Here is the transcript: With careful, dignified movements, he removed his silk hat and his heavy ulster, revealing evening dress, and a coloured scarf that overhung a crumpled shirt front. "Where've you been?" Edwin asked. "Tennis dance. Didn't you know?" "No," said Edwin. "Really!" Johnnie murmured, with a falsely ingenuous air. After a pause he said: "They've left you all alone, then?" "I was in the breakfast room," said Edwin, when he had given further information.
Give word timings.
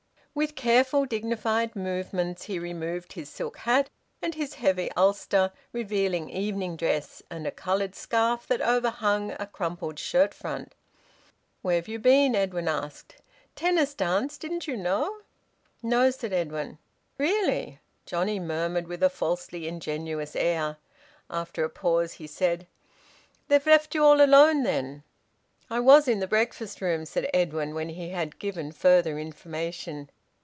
With 0.33 0.55
careful, 0.55 1.05
dignified 1.05 1.75
movements, 1.75 2.43
he 2.43 2.57
removed 2.57 3.11
his 3.13 3.27
silk 3.27 3.57
hat 3.57 3.89
and 4.21 4.33
his 4.33 4.53
heavy 4.53 4.89
ulster, 4.93 5.51
revealing 5.73 6.29
evening 6.29 6.77
dress, 6.77 7.21
and 7.29 7.45
a 7.45 7.51
coloured 7.51 7.95
scarf 7.95 8.47
that 8.47 8.61
overhung 8.61 9.31
a 9.41 9.45
crumpled 9.45 9.99
shirt 9.99 10.33
front. 10.33 10.73
"Where've 11.61 11.89
you 11.89 11.99
been?" 11.99 12.33
Edwin 12.33 12.69
asked. 12.69 13.17
"Tennis 13.57 13.93
dance. 13.93 14.37
Didn't 14.37 14.69
you 14.69 14.77
know?" 14.77 15.17
"No," 15.83 16.09
said 16.11 16.31
Edwin. 16.31 16.77
"Really!" 17.17 17.79
Johnnie 18.05 18.39
murmured, 18.39 18.87
with 18.87 19.03
a 19.03 19.09
falsely 19.09 19.67
ingenuous 19.67 20.33
air. 20.37 20.77
After 21.29 21.65
a 21.65 21.69
pause 21.69 22.13
he 22.13 22.25
said: 22.25 22.67
"They've 23.49 23.65
left 23.65 23.93
you 23.95 24.05
all 24.05 24.21
alone, 24.23 24.63
then?" 24.63 25.03
"I 25.69 25.81
was 25.81 26.07
in 26.07 26.21
the 26.21 26.25
breakfast 26.27 26.79
room," 26.79 27.03
said 27.03 27.29
Edwin, 27.33 27.75
when 27.75 27.89
he 27.89 28.09
had 28.11 28.39
given 28.39 28.71
further 28.71 29.19
information. 29.19 30.09